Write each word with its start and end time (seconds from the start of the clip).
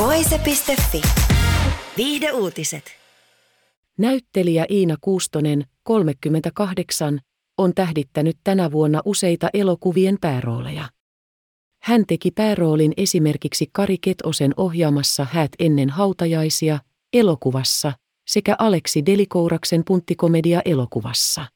Voise.fi. 0.00 1.02
Viihde 1.96 2.32
uutiset. 2.32 2.84
Näyttelijä 3.98 4.66
Iina 4.70 4.96
Kuustonen, 5.00 5.64
38, 5.82 7.20
on 7.58 7.74
tähdittänyt 7.74 8.36
tänä 8.44 8.72
vuonna 8.72 9.00
useita 9.04 9.48
elokuvien 9.54 10.18
päärooleja. 10.20 10.88
Hän 11.82 12.04
teki 12.06 12.30
pääroolin 12.30 12.92
esimerkiksi 12.96 13.66
Kari 13.72 13.96
Ketosen 13.98 14.54
ohjaamassa 14.56 15.26
Häät 15.32 15.52
ennen 15.58 15.90
hautajaisia 15.90 16.78
elokuvassa 17.12 17.92
sekä 18.26 18.56
Aleksi 18.58 19.06
Delikouraksen 19.06 19.82
punttikomedia 19.86 20.62
elokuvassa. 20.64 21.46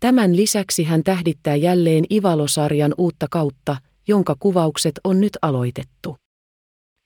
Tämän 0.00 0.36
lisäksi 0.36 0.84
hän 0.84 1.04
tähdittää 1.04 1.56
jälleen 1.56 2.04
Ivalo-sarjan 2.12 2.94
uutta 2.98 3.26
kautta, 3.30 3.76
jonka 4.08 4.36
kuvaukset 4.38 5.00
on 5.04 5.20
nyt 5.20 5.38
aloitettu. 5.42 6.16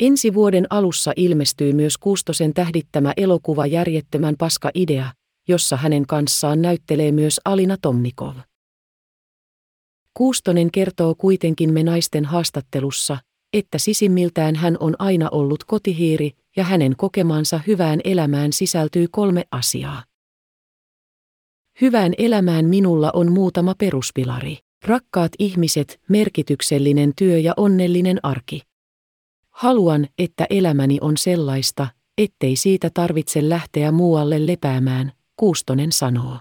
Ensi 0.00 0.34
vuoden 0.34 0.66
alussa 0.70 1.12
ilmestyy 1.16 1.72
myös 1.72 1.98
Kuustosen 1.98 2.54
tähdittämä 2.54 3.12
elokuva 3.16 3.66
Järjettömän 3.66 4.34
paska 4.38 4.70
idea, 4.74 5.12
jossa 5.48 5.76
hänen 5.76 6.06
kanssaan 6.06 6.62
näyttelee 6.62 7.12
myös 7.12 7.40
Alina 7.44 7.76
Tomnikov. 7.82 8.36
Kuustonen 10.14 10.70
kertoo 10.70 11.14
kuitenkin 11.14 11.72
me 11.72 11.82
naisten 11.82 12.24
haastattelussa, 12.24 13.18
että 13.52 13.78
sisimmiltään 13.78 14.56
hän 14.56 14.76
on 14.80 14.94
aina 14.98 15.28
ollut 15.32 15.64
kotihiiri 15.64 16.30
ja 16.56 16.64
hänen 16.64 16.96
kokemansa 16.96 17.60
hyvään 17.66 18.00
elämään 18.04 18.52
sisältyy 18.52 19.06
kolme 19.10 19.44
asiaa. 19.50 20.04
Hyvään 21.80 22.12
elämään 22.18 22.64
minulla 22.64 23.10
on 23.14 23.32
muutama 23.32 23.74
peruspilari. 23.78 24.58
Rakkaat 24.84 25.32
ihmiset, 25.38 26.00
merkityksellinen 26.08 27.12
työ 27.18 27.38
ja 27.38 27.54
onnellinen 27.56 28.18
arki. 28.22 28.60
Haluan, 29.52 30.08
että 30.18 30.46
elämäni 30.50 30.98
on 31.00 31.16
sellaista, 31.16 31.88
ettei 32.18 32.56
siitä 32.56 32.90
tarvitse 32.94 33.48
lähteä 33.48 33.92
muualle 33.92 34.46
lepäämään, 34.46 35.12
Kuustonen 35.36 35.92
sanoo. 35.92 36.38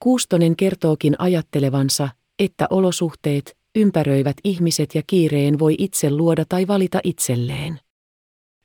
Kuustonen 0.00 0.56
kertookin 0.56 1.16
ajattelevansa, 1.18 2.08
että 2.38 2.66
olosuhteet, 2.70 3.56
ympäröivät 3.74 4.36
ihmiset 4.44 4.94
ja 4.94 5.02
kiireen 5.06 5.58
voi 5.58 5.74
itse 5.78 6.10
luoda 6.10 6.44
tai 6.48 6.66
valita 6.68 7.00
itselleen. 7.04 7.80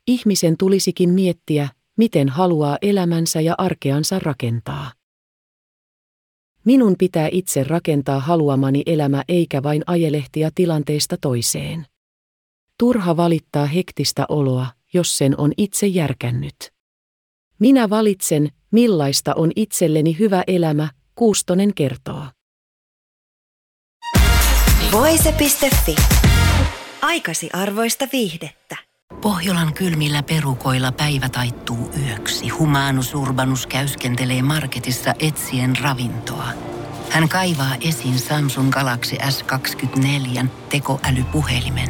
Ihmisen 0.08 0.58
tulisikin 0.58 1.10
miettiä, 1.10 1.70
miten 1.98 2.30
haluaa 2.30 2.78
elämänsä 2.82 3.42
ja 3.42 3.56
arkeansa 3.58 4.20
rakentaa. 4.20 4.92
Minun 6.66 6.96
pitää 7.00 7.30
itse 7.32 7.64
rakentaa 7.64 8.20
haluamani 8.20 8.84
elämä 8.86 9.24
eikä 9.28 9.64
vain 9.64 9.84
ajelehtia 9.88 10.50
tilanteesta 10.56 11.18
toiseen. 11.22 11.86
Turha 12.80 13.18
valittaa 13.18 13.66
hektistä 13.66 14.26
oloa, 14.30 14.68
jos 14.94 15.18
sen 15.18 15.40
on 15.40 15.52
itse 15.58 15.88
järkännyt. 15.88 16.56
Minä 17.60 17.90
valitsen, 17.90 18.50
millaista 18.72 19.34
on 19.36 19.52
itselleni 19.56 20.20
hyvä 20.20 20.44
elämä, 20.48 20.90
Kuustonen 21.16 21.74
kertoo. 21.74 22.26
Voise.fi. 24.92 25.96
Aikasi 27.02 27.50
arvoista 27.54 28.08
viihdettä. 28.14 28.78
Pohjolan 29.22 29.74
kylmillä 29.74 30.24
perukoilla 30.24 30.92
päivä 30.92 31.30
taittuu 31.30 31.92
yöksi. 32.08 32.50
Humanus 32.50 33.16
Urbanus 33.16 33.68
käyskentelee 33.68 34.42
marketissa 34.42 35.14
etsien 35.20 35.74
ravintoa. 35.82 36.48
Hän 37.10 37.30
kaivaa 37.30 37.76
esiin 37.82 38.20
Samsung 38.20 38.72
Galaxy 38.72 39.16
S24 39.16 40.46
tekoälypuhelimen, 40.70 41.90